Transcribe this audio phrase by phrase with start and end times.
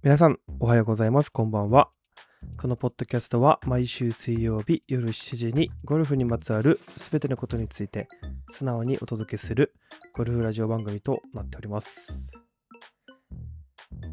[0.00, 1.30] 皆さん、おはようございます。
[1.30, 1.90] こんばんは。
[2.56, 8.06] このポッドキャストは毎週水曜日夜7時にゴルフにまつわるすべてのことについて
[8.48, 9.74] 素直にお届けする
[10.14, 12.30] ゴルフラジオ番組となっております。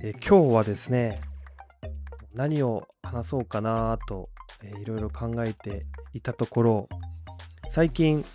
[0.02, 1.22] え今日はですね、
[2.34, 4.30] 何を話そうかなと、
[4.64, 6.90] えいろいろ考えていたところ、
[7.68, 8.26] 最近、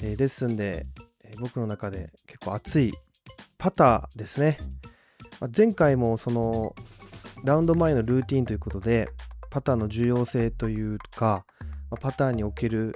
[0.00, 0.86] えレッスンで、
[1.24, 2.92] え僕の中で結構熱い
[3.56, 4.58] パターですね。
[5.56, 6.74] 前回もその
[7.44, 9.08] ラウンド前のルーティンということで
[9.50, 11.44] パターの重要性というか、
[12.00, 12.94] パターにおける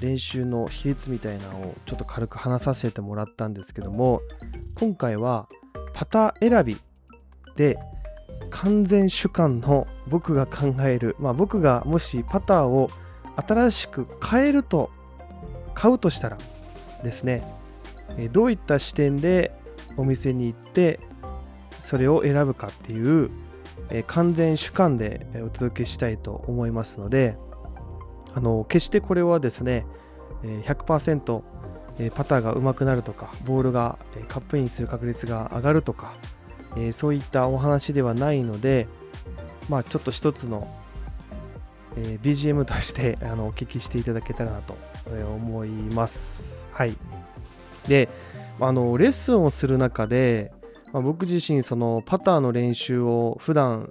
[0.00, 4.22] 練習の比率みたいなのをちょっと軽く話させてもらったんですけども
[4.76, 5.48] 今回は
[5.94, 6.80] パター選び
[7.56, 7.76] で
[8.50, 12.90] 完全主観の僕が考える、まあ、僕がもしパターを
[13.36, 14.90] 新しく変えると
[15.74, 16.38] 買うとしたら
[17.02, 17.42] ですね
[18.32, 19.52] どういった視点で
[19.96, 21.00] お店に行って
[21.80, 23.30] それを選ぶかっていう、
[23.88, 27.36] え完全主観でお届けしたいと思いますので
[28.34, 29.86] あの決してこれはですね
[30.42, 31.42] 100%
[32.14, 36.14] パターが上手くなるとかボールがカップインする確率が上がるとか、
[36.92, 38.86] そういったお話ではないので
[39.68, 40.68] まあちょっと一つの、
[41.96, 44.76] BGM として あのお聞きしていただけたらなと
[45.34, 46.64] 思います。
[46.72, 46.96] はい。
[47.88, 48.08] で
[48.60, 50.52] あのレッスンをする中で、
[50.92, 53.90] まあ、僕自身そのパターの練習を普段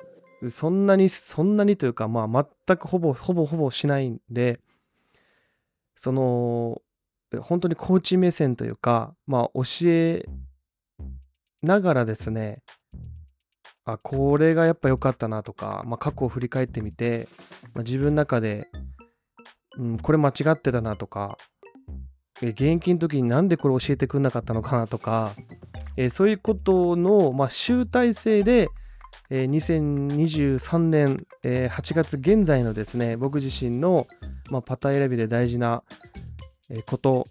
[0.49, 4.59] そんなにそんなにというかまあ全くほぼほぼほぼしないんで
[5.95, 6.81] その
[7.41, 10.25] 本当にコーチ目線というかまあ教え
[11.61, 12.63] ながらですね
[13.85, 17.27] あこれがやっぱ良かったなとか、まあ、過去を振り返ってみて、
[17.73, 18.69] まあ、自分の中で、
[19.77, 21.37] うん、これ間違ってたなとか
[22.41, 25.33] 現役の時になんでこれ教えてくんなかったのかなとか、
[25.99, 28.69] えーそういうことの、まあ、集大成で、
[29.29, 34.07] えー2023年、えー8月現在のですね僕自身の、
[34.49, 35.83] まあ、パター選びで大事な、
[36.69, 37.27] えこと、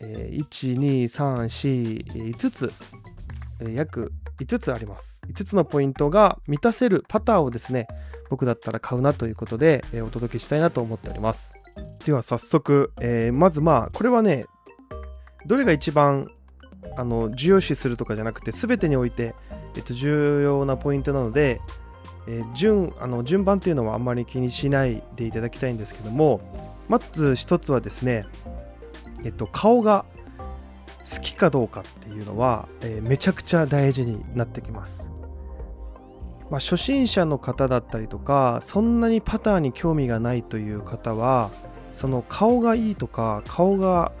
[0.00, 2.72] えー12345つ、
[3.58, 5.20] えー約5つあります。
[5.26, 7.88] 5つのポイントが満たせるパターをですね
[8.30, 11.60] 僕だったら買うなということで、えーお届けしたいなと思っております。
[12.04, 14.46] では早速、えーまずまあこれはね
[15.46, 16.28] どれが一番
[16.96, 19.34] あの重要視するとかじゃなくて全てにおいて、
[19.74, 21.60] えっと、重要なポイントなので、
[22.26, 26.40] えー順あの順番っていうのはあんまり気にしないでいただきたいんですけども
[26.88, 28.24] まず一つはですね、
[29.24, 30.04] えっと、顔が
[31.10, 35.08] 好きかどうかっていうのは、えーめちゃくちゃ大事になってきます。
[36.50, 41.50] まあ、初心者の方だったりとかそんなにパターに興味がないという方は
[41.92, 44.12] その顔がいいとか顔が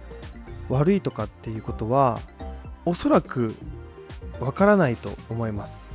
[0.68, 2.20] 悪いとかっていうことは
[2.86, 3.54] おそらく
[4.40, 5.86] わからないと思います。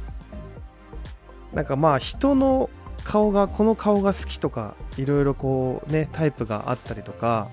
[1.54, 2.70] なんかまあ人の
[3.04, 7.50] 顔がこの顔が好きとかいろいろこうねタイプがあったりとか、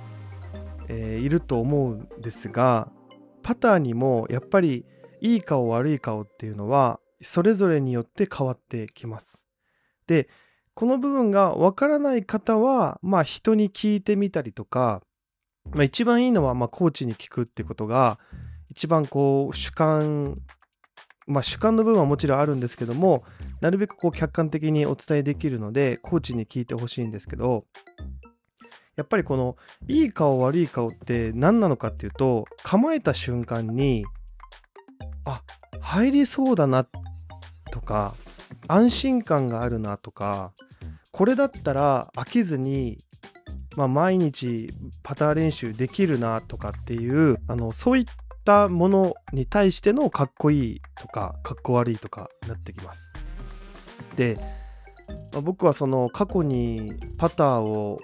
[0.89, 2.89] えーいると思うんですが
[3.43, 4.85] パターにもやっぱり
[5.21, 9.45] いい顔悪い顔っていうのはそれぞれによって変わってきます。
[10.07, 10.29] で
[10.75, 15.03] この部分がわからない方はまあ人に聞いてみたりとか、
[15.73, 18.19] まあ、一番いいのはまあコーチに聞くってことが
[18.71, 20.39] 一番こう主観
[21.27, 23.25] まあ主観の部分はもちろんあるんですけども
[23.61, 27.65] なるべくこう客観的にお伝えできるのでコーチに聞いてほしいんですけど
[28.97, 29.57] やっぱりこの
[29.87, 34.05] いい顔悪い顔って何なのかっていうと構えた瞬間に
[35.25, 35.43] あ
[35.81, 36.87] 入りそうだな
[37.71, 38.15] とか
[38.67, 40.53] 安心感があるなとか
[41.13, 42.99] これだったら飽きずに、
[43.77, 48.13] まあ、毎日パター練習できるなとかっていうあのそういった
[48.49, 53.13] たものに対してのかっこいいとかかっこ悪いとかなってきます。
[54.17, 54.39] で、
[55.33, 58.01] まあ僕はその過去にパターを、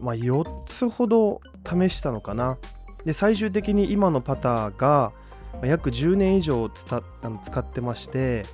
[0.00, 2.58] まあ、4つほど試したのかな。
[3.04, 5.12] で最終的に今のパターが
[5.60, 8.46] ま約10年以上つたあの使ってまして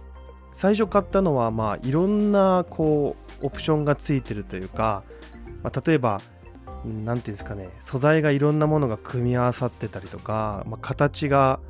[0.52, 5.02] 最初買ったのはまあいろんなこうオプションがついてるというか、
[5.62, 6.22] まあ、例えば
[6.84, 11.60] うんなんていうんですかね素材がいろんなものが組み合わさってたりとか、まあ、形が、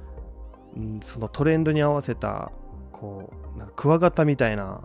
[0.77, 2.51] うんそのトレンドに合わせた
[2.91, 4.81] こうなんかクワガタみたいな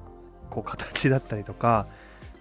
[0.52, 1.88] こう形だったりとか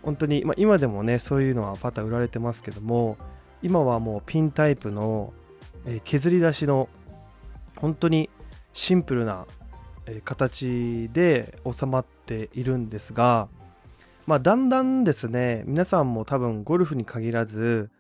[0.03, 3.17] 本当に、まあ、今でもねそういうのはパター売られてますけども
[3.63, 5.33] 今はもうピンタイプの、
[5.87, 6.89] えー削り出しの
[7.77, 8.29] 本当に
[8.75, 9.47] シンプルな、
[10.07, 13.49] え形で収まっているんですが
[14.29, 17.91] まあだんだんですね皆さんも多分ゴルフに限らず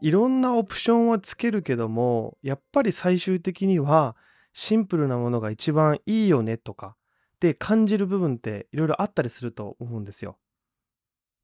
[0.00, 4.16] いろんなオプションはつけるけどもやっぱり最終的には
[4.54, 6.96] シンプルなものが一番いいよねとか
[7.38, 10.38] で感じる部分っていろいろあったりすると思うんですよ。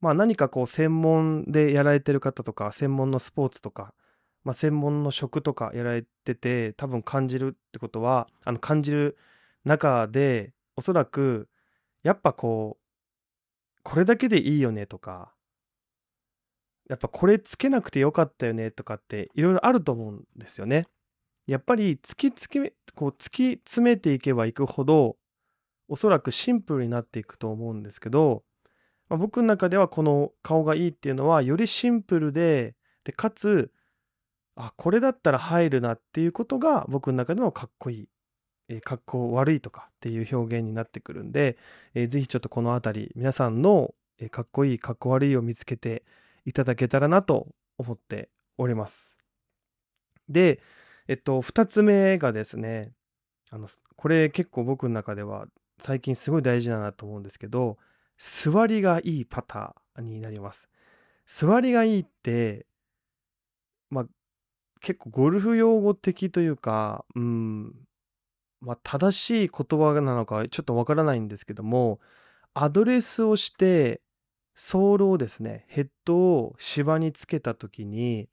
[0.01, 3.93] まあ何かこう専門でやられてる方とか専門のスポーツとか、
[4.43, 9.19] まあ、専門の職とかやられてて多分感じるってことはあの感じる
[9.67, 11.51] 中でおそらく
[12.03, 12.78] やっぱこう
[13.83, 15.33] これだけでいいよねとか
[16.89, 20.87] やっぱこれつけなくてよかったよねとかっていろいろあると思うんですよね。
[21.47, 25.17] やっぱり突きつけこう突き詰めていけばいくほど
[25.89, 28.43] おそらくシンプルになっていくと思うんですけど、
[29.09, 33.71] まあ、僕の中ではこの顔がいいっていうのはよりシンプルででかつ
[34.57, 38.09] あこれだったら入るなっていうことが僕の中でのかっこいい、
[38.69, 41.57] えー、かっこ悪いとかっていう表現になってくるんで、
[41.95, 46.03] えー、ぜひちょっとこの辺り皆さんの、え、かっこいいかっこ悪いを見つけて
[46.45, 47.49] いただけたらなと
[47.79, 49.17] 思っております。
[50.29, 50.61] で、
[51.09, 52.93] えっと、2つ目がですね、
[53.51, 55.47] あの、これ結構僕の中では
[55.79, 57.79] 最近すごい大事だなと思うんですけど、
[58.19, 60.69] 座りがいいパターンになります。
[61.27, 62.67] 座りがいいって、
[63.91, 64.07] まあ、
[64.81, 67.75] 結構ゴルフ用語的というか、うん、
[68.61, 72.01] まあ、正しい言葉なのかちょっとわからないんですけども、
[72.55, 74.01] アドレスをして、
[74.55, 78.29] ソールをですね、ヘッドを芝につけた時に、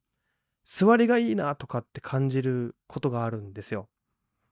[0.64, 3.88] 座りがいいなとかって感じることがあるんですよ。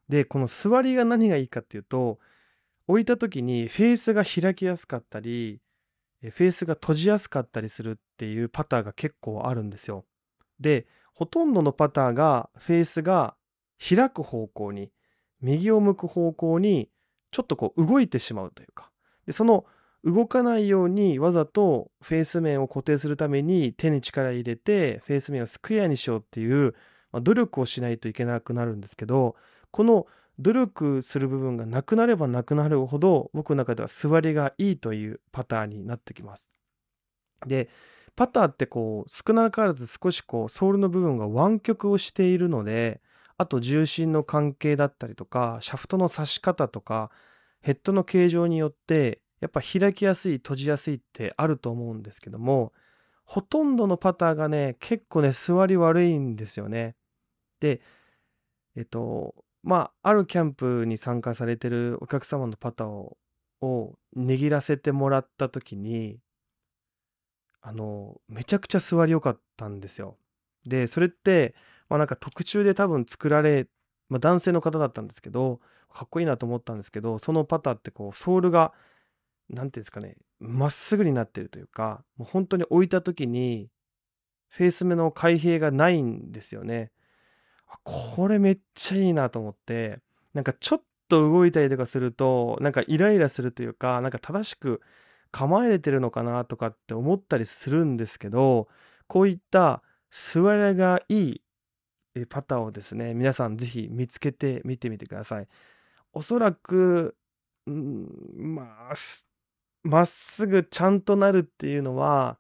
[0.08, 2.20] で、この座りが何がいいかっていうと、
[2.88, 5.60] 置いた時にフェースが開きやすかったり、
[6.22, 10.06] フェースが閉じやすかったりするっていうパターが結構あるんですよ。
[10.60, 13.36] で、ほとんどのパターがフェースが
[13.78, 14.92] 開く方向に、
[15.44, 16.90] 右を向く方向に
[17.32, 18.90] ちょっとこう動いてしまうというか、
[19.26, 19.66] でその
[20.04, 26.74] 動かないようにわざとフェース面を固定するために手に力入れてフェース面をスクエアにしようっていう、
[27.12, 29.36] まあ、努力をしないといけなくなるんですけど
[29.72, 30.06] この
[30.40, 36.48] 努力する部分がなくなればなくなるほど僕の中では座りがいいというパターンになってきます。
[37.46, 37.70] で
[38.16, 43.02] パターってこう少なからず少しこうソールの部分が湾曲をしているので
[43.44, 47.12] あと重心の関係だったりとかシャフトの刺し方とか
[47.62, 52.72] ヘッドの形状によってやっぱ開きやすい閉じやすいってあると思うんですけども
[53.26, 56.96] ほとんどのパターがね結構ね座り悪いんですよね。
[57.60, 57.82] で
[58.78, 63.18] えっとまああるキャンプに参加されてるお客様のパターを
[63.62, 66.20] を握らせてもらった時に
[67.62, 70.18] あのめちゃくちゃ座り良かったんですよ。
[70.66, 71.56] でそれって
[71.90, 73.68] まあなんか特注で多分作られ、
[74.10, 75.60] まあ、男性の方だったんですけど
[75.92, 78.74] かっこいいなと思ったんですけどそのパターってこうソールが
[79.50, 83.70] 何て言うんですかね、まっすぐになってるというか、もう本当に置いた時に、
[84.50, 86.92] フェース目の開閉がないんですよね。
[87.84, 90.00] これめっちゃいいなと思って、
[90.34, 94.82] なんかちょっと動いたりとかすると、なんかイライラするというか、なんか正しく
[95.32, 98.68] 構えれてるのかなとかって思ったりするんですけど、
[99.08, 101.42] こういった座りがいい
[102.30, 105.48] パターをですね、皆さんぜひ見つけてみてみてください。
[106.14, 107.16] おそらく、
[107.66, 108.08] うん、
[108.38, 108.94] まあ、
[109.84, 112.40] まっすぐちゃんとなるっていうのは、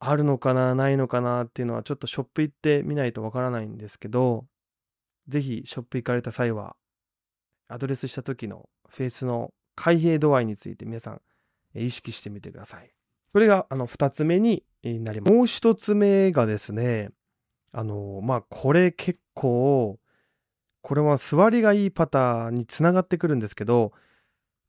[0.00, 4.46] あるのかな、ないのかなっていうのは、ちょっとショップ行ってみないとわからないんですけど、
[5.28, 6.76] ぜひショップ行かれた際は、
[7.68, 11.20] アドレスした時のフェースの開閉度合いについて皆さん
[11.74, 12.90] 意識してみてください。
[13.32, 15.32] これがあの2つ目になります。
[15.32, 17.10] もう1つ目がですね、
[17.72, 19.98] あの、まあ、これ結構、
[20.82, 23.92] これは座りがいいパターンにつながってくるんですけど、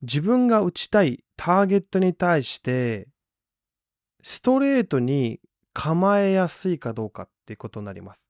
[0.02, 3.08] 自分が打ちたいターゲットに対して
[4.22, 5.40] ストレートに
[5.74, 8.30] 構えやすいかどうかっていうことになります。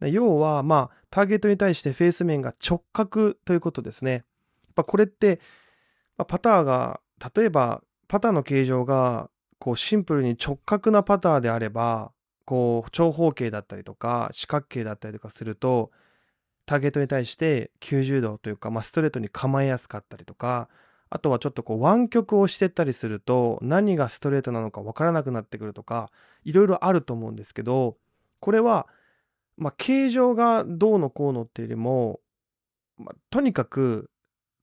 [0.00, 4.12] 要は、まあ、ターゲットに対してフェース面が直角ということですね。
[4.12, 4.22] やっ
[4.74, 5.40] ぱこれって、
[6.16, 7.00] まあ、パターが、
[7.34, 12.11] 例えば、パターの形状が、こう、シンプルに直角なパターであれば、
[12.44, 15.90] こう、長方形だったりとか、四角形だったりとかすると、
[16.66, 20.68] ターゲットに対して90度というか、まあ、ストレートに構えやすかったりとか、
[21.14, 26.10] あとはちょっとこう湾曲をしてったりすると何がストレートなのか分からなくなってくるとか
[26.42, 27.98] いろいろあると思うんですけど
[28.40, 28.86] これは
[29.58, 32.20] まあ形状がどうのこうのっていうよりも、
[32.96, 34.10] まあ、とにかく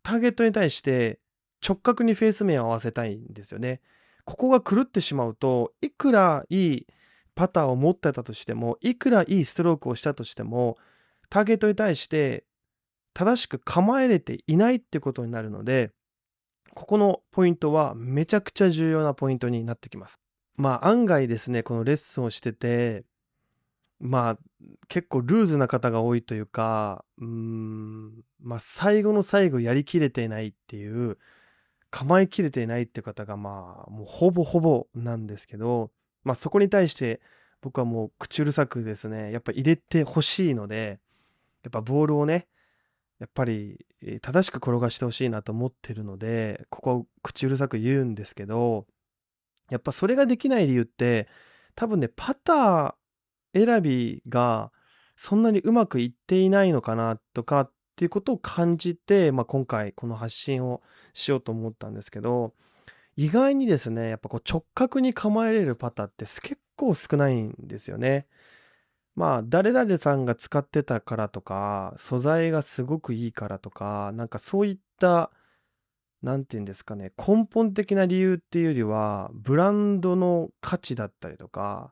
[0.01, 1.19] ターゲットに対して
[1.63, 3.79] 直角にフェース面を合わせたいんですよね。
[4.25, 6.87] ここが狂ってしまうといくらいい
[7.39, 10.77] パターを持ってたとしてもいくらいいストロークをしたとしても
[11.29, 12.43] ターゲットに対して
[13.13, 15.91] 正しく構えれていないってことになるので
[16.75, 20.19] ここのポイントはめちゃくちゃ重要なポイントになってきます。
[20.57, 23.05] まあ案外ですね、このレッスンをしてて、
[24.01, 24.37] まあ
[24.89, 31.17] 結構ルーズな方が多いというかうーんまあ最後の最後やりきれていないっていう
[31.89, 35.91] 構えきれていないって方がまあもうほぼほぼなんですけど
[36.23, 37.21] まあそこに対して
[37.61, 40.99] 僕はもう口うるさくですねやっぱ入れてほしいので
[41.63, 42.47] やっぱボールをね
[43.19, 43.85] やっぱり
[44.21, 48.85] 正しく転がしてほしいなと思ってるのでここは口うるさく言うんですけど
[49.69, 51.27] やっぱそれができない理由って
[51.75, 54.71] 多分ねパター選びが
[55.17, 60.81] そんなにうまくいっていないのかなとかっていうことを感じて、まあ、今回この発信を
[61.13, 62.53] しようと思ったんですけど
[63.19, 68.27] 意外にですねやっぱこう直角に構えれるパターって結構少ないんですよね。
[69.13, 75.31] まあ誰々さんが使ってたからとか素材がすごくいいからとかなんかそういった
[76.21, 81.91] 何て言うんですかね根本的な理由っていうよりはブランドの価値だったりとか、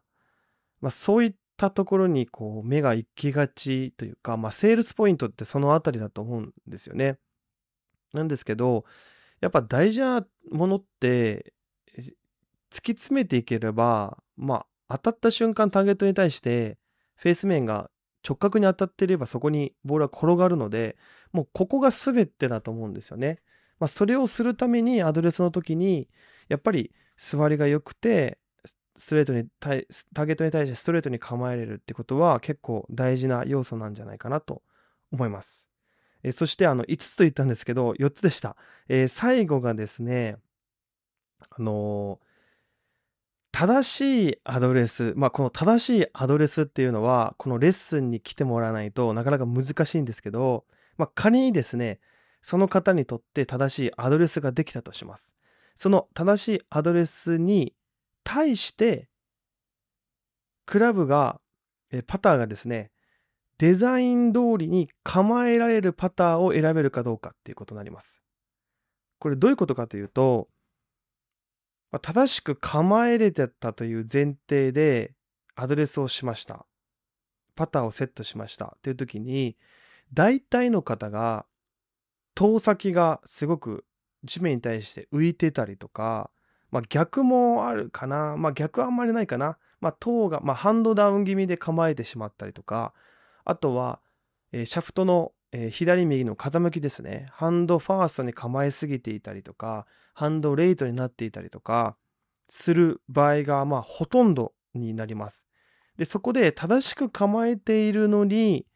[0.79, 7.17] まあ、そういったところにこう目が行きがちというか、まあ、セールスポイントってそのあたりだと思うんですよね。
[8.13, 8.85] なんですけど
[9.41, 11.53] やっぱ大事なものって
[11.97, 16.77] 突き詰めていければまあ当たった瞬間ターゲットに対して
[17.15, 17.89] フェース面が
[18.27, 20.97] 直角に当たっていればそこにボールは転がるので
[21.31, 23.39] もうここが全てだと思うんですよね。
[23.79, 26.09] まあ、それをするためにアドレスの時に
[26.49, 28.39] やっぱり座りが良くて
[28.95, 34.63] ストレートにターゲットに対してストレートに構えれるってことは結構大事な要素なんじゃないかなと
[35.11, 35.66] 思います。
[36.27, 38.55] えそしてあの5つと言ったんですけど4つでした。
[38.89, 40.37] え、最後がですね
[41.49, 42.19] あの
[43.59, 50.65] 正しいアドレス、まあ、この正しいアドレスっていうのは、このレッスンに来てもらわないとなかなか難しいんですけど、
[50.95, 51.99] まあ、仮にですね、
[52.43, 55.33] その方にとって正しいアドレスができたとします。
[55.73, 57.73] その正しいアドレスに
[58.23, 59.09] 対して、
[60.67, 61.41] クラブが、
[62.05, 62.91] パターがですね、
[63.57, 68.21] デザイン通りに構えられるパターを選べるかどうかっていうことになります。
[69.19, 70.47] これどういうことかというと、
[72.01, 75.13] 正しく構えれてたという前提で
[75.55, 76.65] アドレスをしました。
[77.55, 79.57] パターをセットしましたっていう時に、
[80.13, 81.45] 大体の方が
[82.35, 83.83] 遠先がすごく
[84.23, 86.29] 地面に対して浮いてたりとか、
[86.69, 88.35] まあ、逆もあるかな。
[88.37, 89.57] まあ、逆はあんまりないかな。
[89.79, 92.93] まあ、塔が、ま、ハンドダウン気味で構えてしまったりとか、
[93.49, 94.01] あとは、
[94.51, 97.27] えー、シャフトの、えー、左右の傾きですね。
[97.31, 101.95] ハンドファーストに構えすぎていたりとか、ハンドレイトになっていたりとか、
[102.49, 105.47] する場合が、まあ、ほとんどになります。
[105.95, 108.67] で、そこで正しく構えているのに、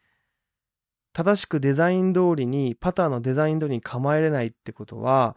[1.12, 5.36] 正しくデザイン通りに、パターのデザイン通りに構えれないってことは、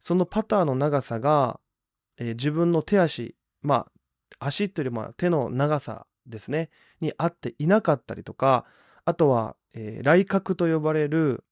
[0.00, 1.60] そのパターの長さが、
[2.18, 3.86] えー、自分の手足、ま
[4.40, 8.64] あ、足というよりも手の長さですね、に合っていなかったりとか、
[9.04, 11.44] あとは、えー、来角と呼ばれる、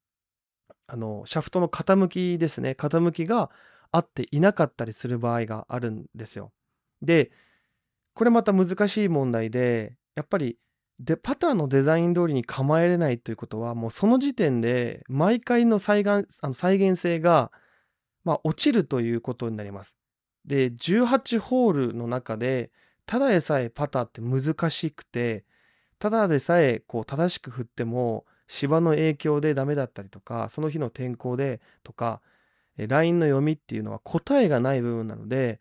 [0.87, 3.51] あの、シャフトの傾きですね、傾きが
[3.93, 6.53] 合っていなかったりする場合があるんですよ。
[7.03, 7.31] で、
[8.15, 10.59] これまた難しい問題で、やっぱり
[11.01, 17.51] でパターのデザイン通りに構えれないということはもうその時点で毎回の再現あの再現性が、
[18.23, 19.97] まあ、落ちるということになります。
[20.45, 22.71] で18ホールの中で
[23.11, 25.45] ただでさえパターって難しくて
[25.99, 32.21] ただでさえこう正しく振っても芝の影響でダメだったりとかその日の天候でとか
[32.77, 35.61] ラインの読みっていうのは答えがない部分なので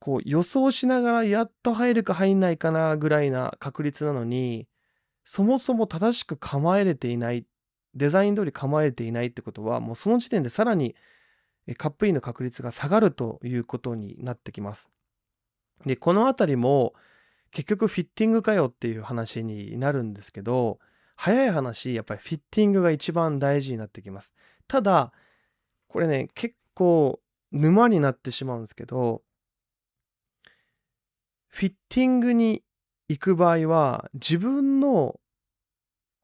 [0.00, 4.66] こう予想しながらやっと入るか入んないかなぐらいな確率なのに、
[5.24, 7.44] そもそも正しく構えれていない、
[7.94, 10.96] デザイン通り構えていないってことは、もうその時点でさらに
[11.76, 14.88] カップインの確率が下がるということになってきます。
[15.86, 16.94] で、このあたりも
[17.50, 20.78] 結局フィッティングかよっていう話になるんですけど、
[21.16, 24.34] 早い話、やっぱりフィッティングが一番大事になってきます。
[24.66, 25.12] ただ、
[25.88, 27.20] これね、結構
[27.52, 29.22] 沼になってしまうんですけど、
[31.48, 32.62] フィッティングに
[33.08, 35.20] 行く場合は、自分の、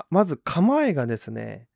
[0.08, 1.68] まず構えがですね、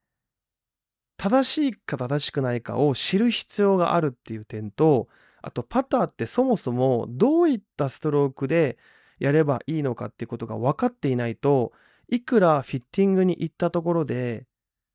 [1.16, 5.08] 正しいか正しくないかを知る必要があるっていう点と、
[5.42, 8.78] あとパターってそもそもどういったストロークで
[9.18, 11.72] やればいいのかっていうことが分かっていないと、
[12.08, 14.46] いくらフィッティングに行ったところで、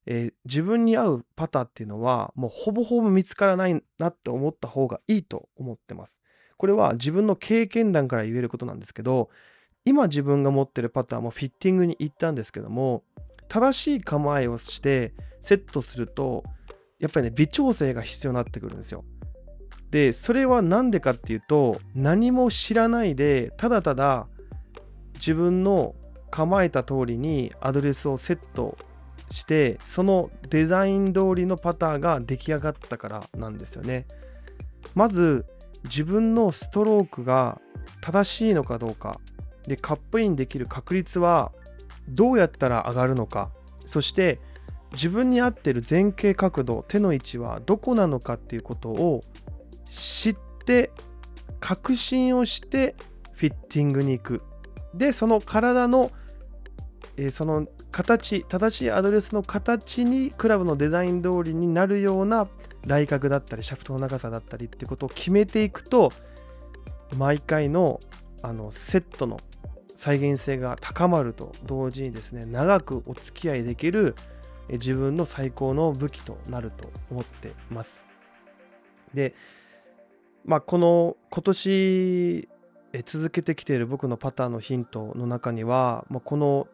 [0.06, 6.22] えー、自分に合うパターっていうのはもうほぼほぼ見つからないなって思った方がいいと思ってます。
[6.58, 9.30] これは自分の経験談から言えることなんですけど
[9.84, 13.04] 今自分が持ってるパターンもフィッティングに行ったんですけども
[13.50, 16.44] 正しい構えをしてセットすると
[17.00, 19.04] やっぱりね微調整が必要になってくるんですよ。
[19.96, 24.28] でそれは何でかっていうと何も知らないでただただ
[25.14, 25.96] 自分の
[26.30, 28.78] 構えた通りにアドレスをセット
[29.32, 34.06] してそのデザイン通りのパターが出来上がったからなんですよね。
[34.96, 35.46] まず
[35.86, 37.62] 自分のストロークが
[38.02, 39.22] 正しいのかどうか
[39.66, 41.54] でカップインできる確率は
[42.10, 43.50] どうやったら上がるのか
[43.86, 44.42] そして
[44.92, 49.22] 自分に合ってる前傾角度手の位置はどこなのかっていうことを
[49.90, 50.92] 知って
[51.60, 52.96] 確信をして
[53.34, 54.42] フィッティングに行く
[54.94, 56.12] でその体の、
[57.18, 62.48] えー、その形正しいアドレスの形にクラブのデザイン通りになるような
[62.86, 66.12] 来角だったりシャフトの長さだったりってことを決めていくと
[67.18, 68.00] 毎回の
[68.42, 69.40] あのセットの
[69.96, 74.16] 再現性が高まると同時にですね長くお付き合いできる
[74.70, 78.06] 自分の最高の武器となると思ってます。
[79.14, 79.34] で
[80.46, 82.48] まあこの今年
[83.04, 86.68] 続けてきている僕のパターンのヒントの中には、まあ、この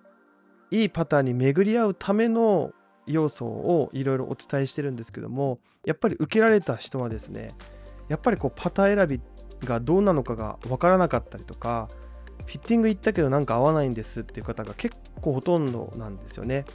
[0.69, 2.73] いいパターンに巡り合うための
[3.07, 7.49] 要素をいろいろお伝えしてるんですけどもやっぱり受けられた人はですね
[8.09, 9.21] やっぱりこうパター選び
[9.65, 11.89] がどうなのかが分からなかったりとか
[12.45, 16.65] フィッティング行ったけどなんか合わないんですっていう方が結構ほとんどなんですよね。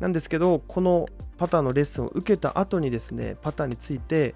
[0.00, 1.06] なんですけどこの
[1.38, 4.34] パターのレッスンを受けた後にですねパターについて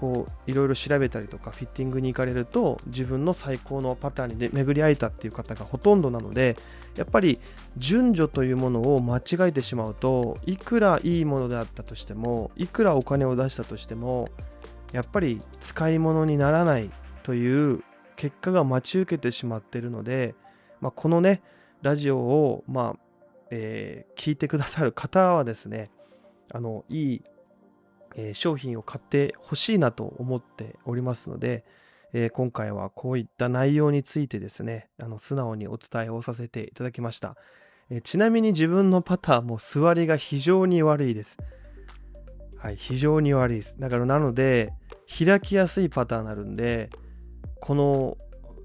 [0.00, 6.56] こういろいろ調べたりとかフィッティングに行かれると自分の最高のパターンに巡り合えたっていう方がほとんどなので
[6.96, 7.38] やっぱり
[7.76, 14.30] 順序というものを間違えてしまうといくらいいものであったとしてもいくらお金を出したとしても
[14.92, 16.90] やっぱり使い物にならない
[17.22, 17.84] という
[18.16, 20.34] 結果が待ち受けてしまっているので、
[20.80, 21.42] まあ、このね
[21.82, 23.00] ラジオを、まあ
[23.50, 25.90] えー、聞いてくださる方はですね
[26.52, 27.22] あのいい、
[28.16, 31.64] え、商品を買ってほしいなと思っておりますので、
[32.12, 37.36] えー、今回はこういった内容についてですねあの素直にお伝えをさせていただきました、
[37.90, 41.38] えちなみに自分のパターも座りが非常に悪いです。
[42.56, 43.76] はい非常に悪いです。
[43.78, 44.72] だからなので
[45.08, 46.90] 開きやすいパターになるんで
[47.60, 48.18] この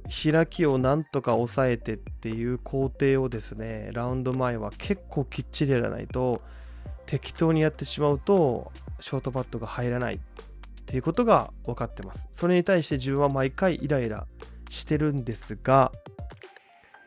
[0.09, 6.41] 開きをなんとか抑えてっていう工程をですねラウンド前は結構きっちりやらないと
[7.05, 10.19] 適当にやってしまうとショートパットが入らないっ
[10.85, 12.27] ていうことが分かってます。
[12.31, 14.27] それに対して自分は毎回イライラ
[14.69, 15.91] してるんですが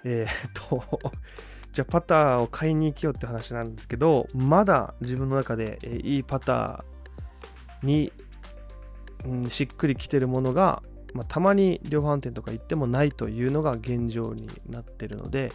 [0.05, 1.11] えー、っと
[1.73, 8.13] じゃあパターを買いに行きようって話なんですけどまだ自分の中で、いいパターに、
[9.25, 10.83] うん、しっくりきてるものが
[11.15, 15.53] まあ、たまに量販店とか行ってもないというのが現状になってるので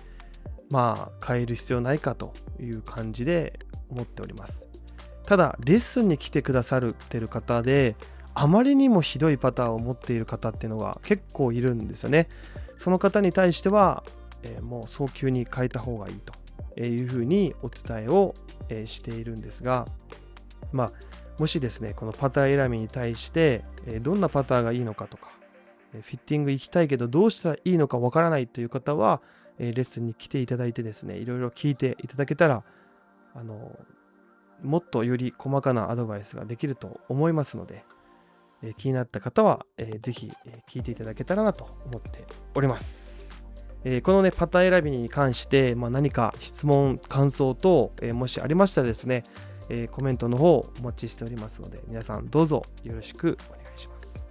[0.70, 3.60] まあ変える必要ないかという感じで
[3.94, 4.68] 思っております。
[5.26, 7.96] ただレッスンに来てくださってる方で
[8.34, 12.28] あまりにもひどいパターンを持っている方っていうのが結構いるんですよね。
[12.78, 14.04] その方に対しては、
[14.44, 18.34] えー、もう早急に変えた方がいいというふうにお伝えを、
[18.68, 19.88] え、しているんですが
[20.72, 20.92] まあ
[21.38, 25.30] もしですねこのパター選びに対して、え、どんなパターがいいのかとか
[25.92, 29.22] フィッティング行きたいけどどうしたらいいのかわからないという方は、
[29.60, 32.64] レッスンに来ていただいてですね、いろいろ聞いていただけたら、
[33.36, 33.78] あの、
[34.62, 37.84] もっとより細かなアドバイスができると思いますので、
[38.64, 40.32] え気になった方は、えー、ぜひ、
[40.70, 43.14] 聞いていただけたらなと思っております。
[43.84, 49.24] えー、このね、パター選びに関して、まあ、何か質問、感想等、えー、もしありましたらですね、
[49.70, 54.26] えコメントの方お待ちしておりますので、皆さんどうぞよろしくお願いします。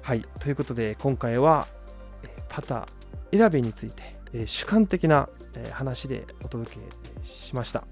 [0.00, 1.66] はい、ということで今回は、
[2.24, 6.80] えパター選びについて、え主観的な、え話でお届け
[7.22, 7.84] しました、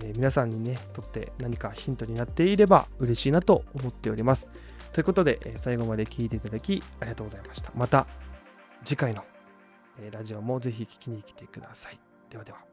[0.00, 4.50] え皆さんにねとって何かヒントになっていれば嬉しいなと思っております。
[4.92, 7.72] ということで、え最後まで聞いていただきありがとうございました。
[7.74, 8.06] また
[8.84, 9.24] 次回の、
[10.00, 11.98] えラジオもぜひ聞きに来てください。
[12.28, 12.69] ではでは。